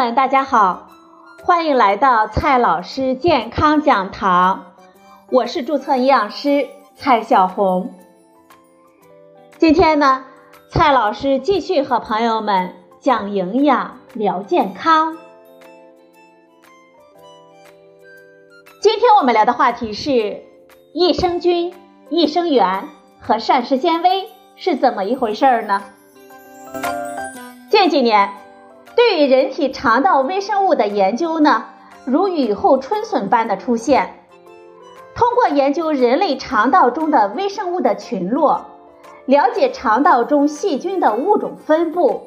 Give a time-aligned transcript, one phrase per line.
[0.00, 0.88] 们，大家好，
[1.44, 4.72] 欢迎来到蔡老师健康讲堂，
[5.30, 7.92] 我是注册营养师蔡小红。
[9.58, 10.24] 今天呢，
[10.70, 15.18] 蔡老师继续和朋友们讲营养、聊健康。
[18.80, 20.42] 今天我们聊的话题是
[20.94, 21.74] 益生菌、
[22.08, 22.88] 益生元
[23.20, 25.82] 和膳食纤维是怎么一回事儿呢？
[27.70, 28.30] 近几年，
[29.00, 31.64] 对于人体肠道微生物的研究呢，
[32.04, 34.26] 如雨后春笋般的出现。
[35.14, 38.66] 通过研究人类肠道中的微生物的群落，
[39.24, 42.26] 了解肠道中细菌的物种分布。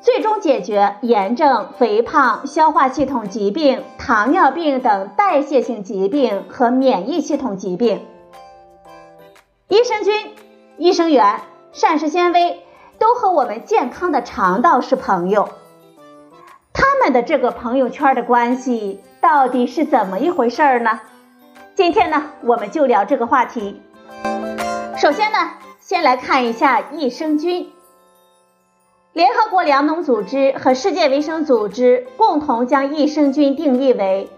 [0.00, 8.04] 最终解决炎症、肥胖、消化系统疾病、糖尿病等代谢性疾病和免疫系统疾病。
[9.68, 10.32] 益生菌、
[10.76, 12.64] 益生元、膳食纤维
[12.98, 15.48] 都和我们健康的肠道是朋友。
[17.02, 21.00] 们的这个朋友圈的关系到底是怎么一回事呢？
[21.74, 23.80] 今天呢，我们就聊这个话题。
[24.98, 27.72] 首先呢，先来看一下益生菌。
[29.14, 34.28] 联合国粮农组织和世界卫生组织共同将益生菌定义为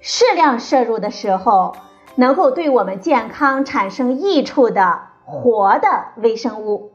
[0.00, 1.76] 适量摄入的时候
[2.16, 6.90] 能够对我们健康产生益处的活的微生物。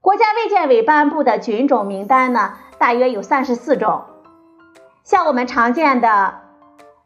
[0.00, 2.54] 国家卫健委颁布的菌种名单呢，
[2.84, 4.02] 大约有三十四种，
[5.04, 6.42] 像我们常见的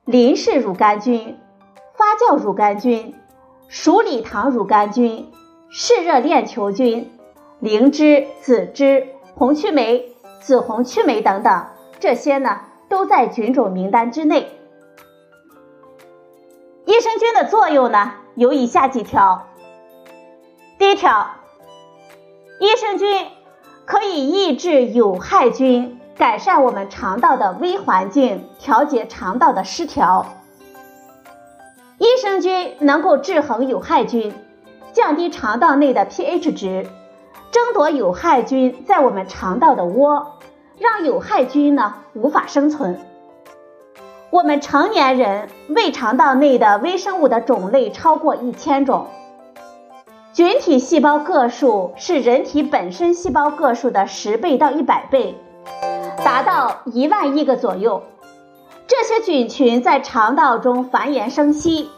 [0.04, 1.38] 林氏乳杆菌、
[1.94, 3.14] 发酵乳杆菌、
[3.68, 5.30] 鼠李糖乳杆菌、
[5.70, 7.16] 嗜热链球菌。
[7.60, 11.66] 灵芝、紫芝、红曲霉、紫红曲霉等等，
[12.00, 14.50] 这些呢都在菌种名单之内。
[16.86, 19.46] 益生菌的作用呢有以下几条。
[20.76, 21.28] 第一条，
[22.58, 23.28] 益生菌
[23.88, 30.26] 可以抑制有害菌，改善我们肠道的微环境，调节肠道的失调。
[31.96, 34.34] 益生菌能够制衡有害菌，
[34.92, 36.86] 降低肠道内的 pH 值。
[37.50, 40.34] 争夺有害菌在我们肠道的窝，
[40.76, 43.00] 让有害菌呢无法生存。
[44.28, 49.06] 我们成年人胃肠道内的微生物的种类超过一千种，
[50.38, 55.36] 菌体细胞个数是人体本身细胞个数的十倍到一百倍，
[56.18, 58.04] 达到一万亿个左右。
[58.86, 61.90] 这些菌群在肠道中繁衍生息，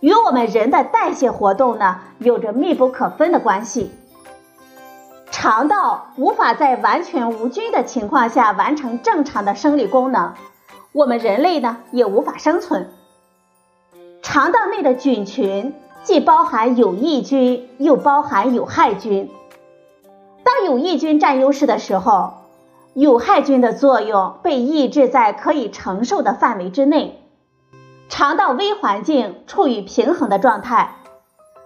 [0.00, 3.92] 与我们人的代谢活动呢有着密不可分的关系。
[5.30, 10.34] 肠道无法在完全无菌的情况下完成正常的生理功能，
[10.90, 12.90] 我们人类呢也无法生存。
[14.20, 15.72] 肠道内的菌群
[16.08, 19.30] 既包含有益菌，又包含有害菌。
[20.42, 22.32] 当有益菌占优势的时候，
[22.94, 27.20] 有害菌的作用被抑制在可以承受的范围之内，
[28.08, 30.96] 肠道微环境处于平衡的状态。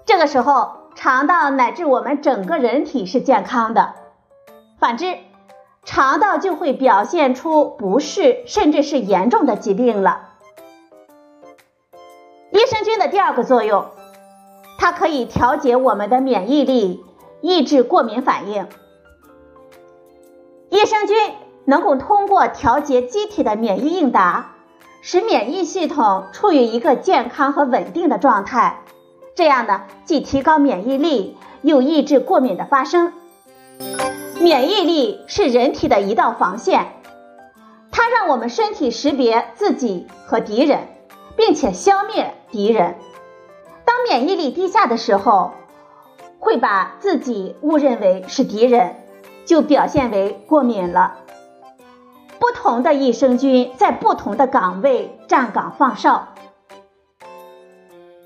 [0.05, 0.83] 这个时候。
[0.95, 3.95] 肠道乃至我们整个人体是健康的，
[4.79, 5.17] 反之，
[5.85, 10.29] 肠道就会表现出不适甚至是严重的疾病了。
[12.51, 13.87] 益生菌的第二个作用，
[14.83, 17.05] 它可以调节我们的免疫力，
[17.41, 18.67] 抑制过敏反应。
[20.71, 21.17] 益生菌
[21.65, 24.57] 能够通过调节机体的免疫应答，
[25.01, 28.81] 使免疫系统处于一个健康和稳定的状态。
[29.37, 33.13] 这样呢，既提高免疫力，又抑制过敏的发生。
[34.41, 36.89] 免疫力是人体的一道防线，
[37.93, 40.89] 它让我们身体识别自己和敌人，
[41.37, 42.97] 并且消灭敌人。
[44.09, 45.53] 免疫力低下的时候，
[46.39, 48.97] 会把自己误认为是敌人，
[49.45, 51.19] 就表现为过敏了。
[52.39, 56.29] 不同的益生菌在不同的岗位站岗放哨。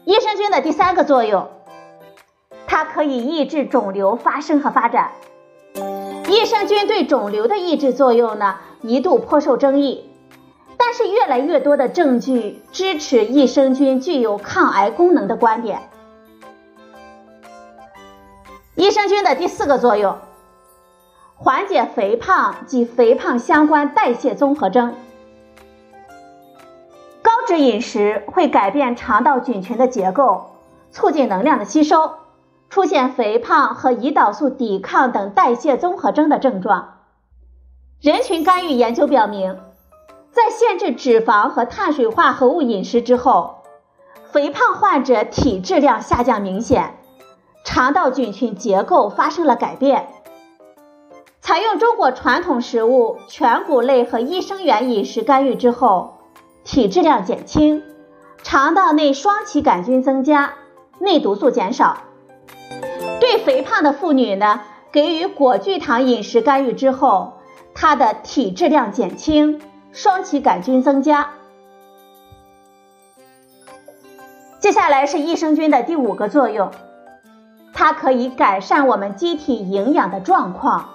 [0.05, 1.49] 益生菌的第三个作用，
[2.67, 5.13] 它可以抑制肿瘤发生和发展。
[6.29, 10.09] 益生菌对肿瘤的抑制作用呢，一度颇受争议，
[10.89, 15.81] 但是越来越多的证据支持益生菌具有抗癌功能的观点。
[18.77, 20.17] 益生菌的第四个作用，
[21.35, 24.95] 缓解肥胖及肥胖相关代谢综合征。
[27.21, 30.53] 高脂饮食会改变肠道菌群的结构，
[30.93, 32.13] 促进能量的吸收，
[32.71, 37.01] 出现肥胖和胰岛素抵抗等代谢综合征的症状。
[38.01, 39.59] 人群干预研究表明，
[40.37, 43.63] 在限制脂肪和碳水化合物饮食之后，
[44.31, 46.99] 肥胖患者体质量下降明显，
[47.65, 50.09] 肠道菌群结构发生了改变。
[51.41, 56.19] 采用中国传统食物全谷类和益生元饮食干预之后，
[56.65, 57.83] 体质量减轻，
[58.43, 60.53] 肠道内双歧杆菌增加，
[60.99, 61.97] 内毒素减少。
[63.21, 64.61] 对肥胖的妇女呢，
[64.93, 67.39] 给予果聚糖饮食干预之后，
[67.75, 69.63] 她的体质量减轻，
[69.97, 71.31] 双歧杆菌增加。
[74.59, 76.71] 接下来是益生菌的第五个作用，
[77.73, 80.91] 它可以改善我们机体营养的状况。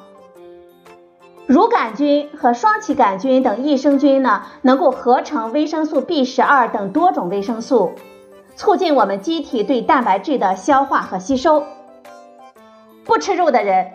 [1.47, 7.93] 乳杆菌和双歧杆菌等益生菌呢，能够合成维生素 B 十二等多种维生素，
[8.55, 11.63] 促进我们机体对蛋白质的消化和吸收。
[13.03, 13.91] 不吃肉的人，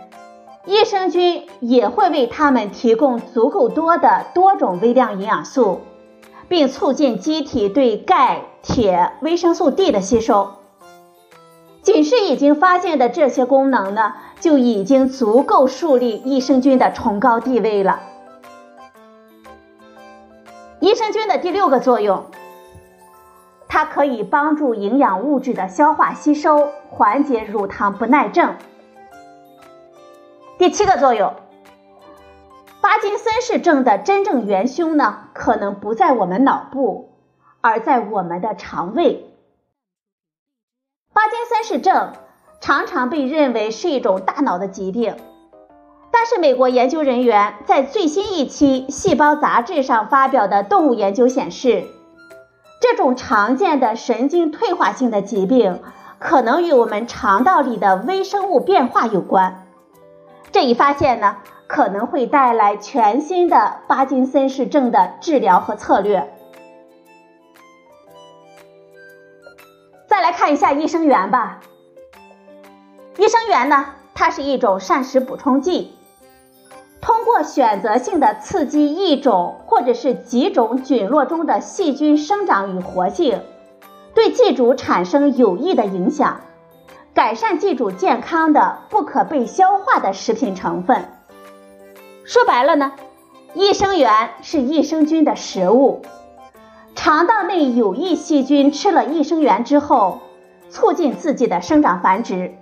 [0.67, 5.83] 益生菌也会为他们提供足够多的多种微量营养素，
[6.49, 10.55] 并促进机体对钙、铁、维生素 D 的吸收。
[11.83, 18.01] 仅是已经发现的这些功能呢，就已经足够树立益生菌的崇高地位了。
[20.81, 22.25] 益生菌的第六个作用，
[23.69, 28.57] 它可以帮助营养物质的消化吸收，缓解乳糖不耐症。
[30.59, 31.35] 第七个作用，
[32.81, 37.11] 巴金森氏症的真正元凶呢，可能不在我们脑部，
[37.61, 39.27] 而在我们的肠胃。
[41.13, 42.13] 巴金森氏症
[42.63, 45.17] 常常被认为是一种大脑的疾病，
[46.11, 51.85] 但是美国研究人员在最新一期《细胞》杂志上发表的动物研究显示，
[52.81, 55.83] 这种常见的神经退化性的疾病
[56.19, 59.65] 可能与我们肠道里的微生物变化有关。
[60.53, 66.33] 这一发现呢，可能会带来全新的巴金森氏症的治疗和策略。
[70.07, 71.61] 再来看一下益生元吧。
[73.19, 75.95] 益生元呢，它是一种膳食补充剂，
[77.03, 83.43] 通过选择性的刺激一种或者是几种菌落中的细菌生长与活性，
[84.15, 86.41] 对寄主产生有益的影响，
[87.17, 91.09] 改善寄主健康的不可被消化的食品成分。
[92.27, 92.93] 说白了呢，
[93.55, 96.03] 益生元是益生菌的食物。
[96.95, 100.21] 肠道内有益细菌吃了益生元之后，
[100.69, 102.55] 促进自己的生长繁殖。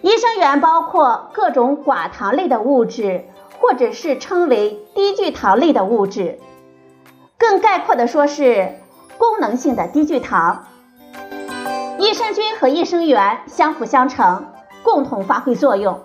[0.00, 3.24] 益生元包括各种寡糖类的物质，
[3.58, 6.38] 或者是称为低聚糖类的物质，
[7.38, 8.76] 更概括的说是
[9.18, 10.66] 功能性的低聚糖。
[12.14, 14.44] 益生菌和益生元相辅相成，
[14.84, 15.98] 共同发挥作用，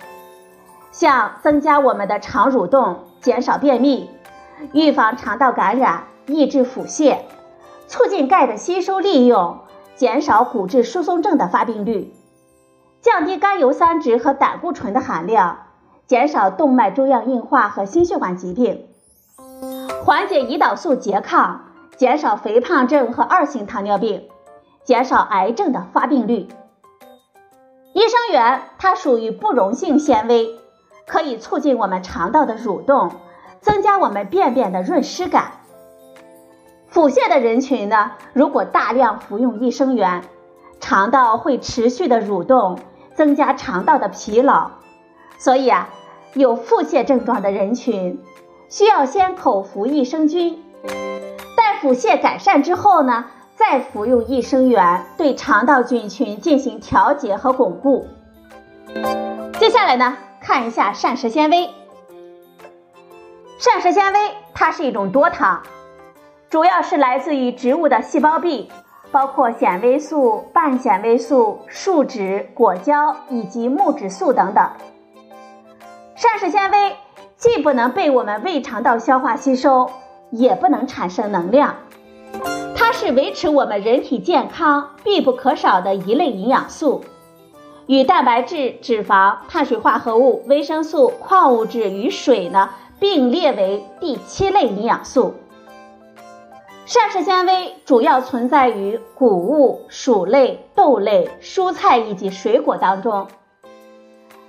[0.91, 4.09] 像增加我们的肠蠕动，减少便秘，
[4.73, 6.05] 预防肠道感染。
[6.25, 7.17] 抑制腹泻，
[7.87, 9.59] 促进钙的吸收利用，
[9.95, 12.11] 减少骨质疏松症的发病率，
[13.01, 15.59] 降低甘油三酯和胆固醇的含量，
[16.07, 18.87] 减少动脉粥样硬化和心血管疾病，
[20.03, 21.65] 缓解胰岛素拮抗，
[21.97, 24.27] 减少肥胖症和二型糖尿病，
[24.83, 26.47] 减少癌症的发病率。
[27.93, 30.59] 益生元它属于不溶性纤维，
[31.07, 33.11] 可以促进我们肠道的蠕动，
[33.61, 35.53] 增加我们便便的润湿感。
[36.87, 40.23] 腹泻的人群呢，如果大量服用益生元，
[40.79, 42.79] 肠道会持续的蠕动，
[43.15, 44.71] 增加肠道的疲劳。
[45.37, 45.89] 所以啊，
[46.33, 48.23] 有腹泻症状的人群
[48.69, 50.63] 需要先口服益生菌，
[51.55, 53.25] 待腹泻改善之后呢，
[53.59, 58.07] 再服用益生元，对肠道菌群进行调节和巩固。
[59.59, 61.69] 接下来呢，看一下膳食纤维。
[63.57, 64.19] 膳食纤维
[64.53, 65.61] 它是一种多糖。
[66.49, 68.71] 主要是来自于植物的细胞壁，
[69.11, 74.69] 包括纤维素、半纤维素、树脂、果胶以及木质素等等。
[76.15, 76.95] 膳食纤维
[77.35, 79.91] 既不能被我们胃肠道消化吸收，
[80.31, 81.75] 也不能产生能量，
[82.91, 87.03] 它是维持我们人体健康必不可少的一类营养素，
[87.85, 95.35] 与蛋白质、脂肪、碳水化合物、维生素、矿物质与水呢并列为第七类营养素。
[96.87, 103.27] 膳食纤维主要存在于谷物、薯类、豆类、蔬菜以及水果当中。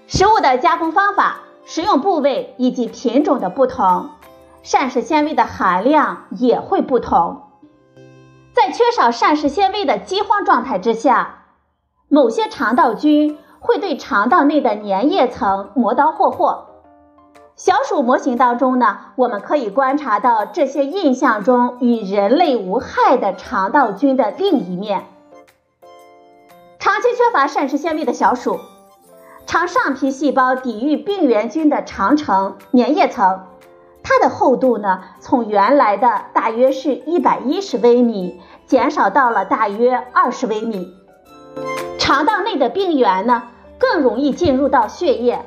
[0.07, 4.09] 食物的加工方法、食用部位以及品种的不同，
[4.63, 7.43] 膳食纤维的含量也会不同。
[8.53, 11.45] 在缺少膳食纤维的饥荒状态之下，
[12.09, 16.67] 某些肠道菌会对肠道内的粘液层磨刀霍霍。
[17.55, 25.07] 小鼠模型当中呢，我们可以观察到这些印象中与人类无害的肠道菌的另一面。
[26.79, 28.59] 长期缺乏膳食纤维的小鼠，
[29.47, 33.41] 肠上皮细胞抵御病原菌的长城粘液层，
[34.13, 40.93] 它的厚度呢，从原来的大约是一百一十微米，减少到了大约二十微米。
[41.97, 43.45] 肠道内的病原呢，
[43.79, 45.45] 更容易进入到血液，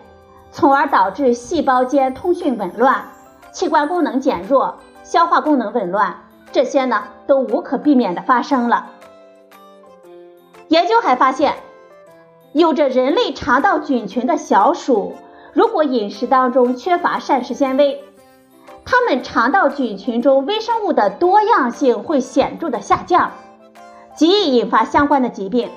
[0.50, 3.04] 从而导致细胞间通讯紊乱，
[3.52, 6.16] 器官功能减弱，消化功能紊乱，
[6.54, 8.92] 这些呢，都无可避免的发生了。
[10.70, 11.56] 研究还发现。
[12.54, 15.16] 有着人类肠道菌群的小鼠，
[15.54, 18.00] 如果饮食当中缺乏膳食纤维，
[18.86, 23.32] 它们肠道菌群中微生物的多样性会显著的下降，
[24.16, 25.70] 极易引发相关的疾病。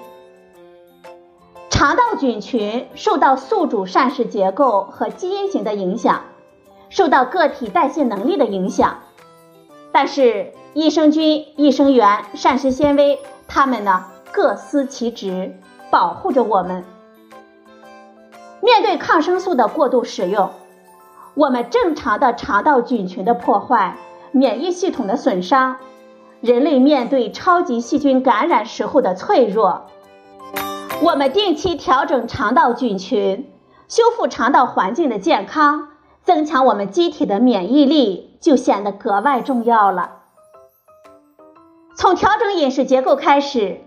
[1.71, 6.23] 肠道菌群受到宿主膳食结构和基因型的影响，
[6.89, 8.99] 受到个体代谢能力的影响，
[9.93, 15.57] 但是益生菌、益生元、膳食纤维，它们呢各司其职。
[15.89, 16.85] 保护着我们。
[18.61, 20.51] 面对抗生素的过度使用，
[21.37, 23.99] 我们正常的肠道菌群的破坏、
[24.33, 25.77] 免疫系统的损伤，
[26.41, 29.87] 人类面对超级细菌感染时候的脆弱，
[31.03, 33.53] 我们定期调整肠道菌群，
[33.87, 35.89] 修复肠道环境的健康，
[36.23, 40.23] 增强我们机体的免疫力，就显得格外重要了。
[41.95, 43.83] 从调整饮食结构开始。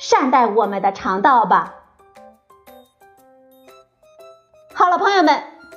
[0.00, 1.74] 善待我们的肠道吧。
[4.72, 5.42] 好了，朋友们，